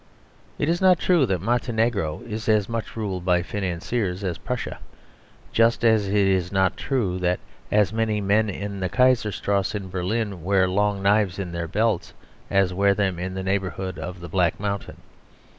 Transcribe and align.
It 0.57 0.67
is 0.67 0.81
not 0.81 0.97
true 0.97 1.27
that 1.27 1.41
Montenegro 1.41 2.23
is 2.25 2.49
as 2.49 2.67
much 2.67 2.97
ruled 2.97 3.23
by 3.23 3.43
financiers 3.43 4.23
as 4.23 4.39
Prussia, 4.39 4.79
just 5.53 5.85
as 5.85 6.07
it 6.07 6.15
is 6.15 6.51
not 6.51 6.75
true 6.75 7.19
that 7.19 7.39
as 7.71 7.93
many 7.93 8.19
men 8.19 8.49
in 8.49 8.79
the 8.79 8.89
Kaiserstrasse, 8.89 9.75
in 9.75 9.89
Berlin, 9.91 10.43
wear 10.43 10.67
long 10.67 11.03
knives 11.03 11.37
in 11.37 11.51
their 11.51 11.67
belts 11.67 12.15
as 12.49 12.73
wear 12.73 12.95
them 12.95 13.19
in 13.19 13.35
the 13.35 13.43
neighbourhood 13.43 13.99
of 13.99 14.21
the 14.21 14.27
Black 14.27 14.59
Mountain. 14.59 14.97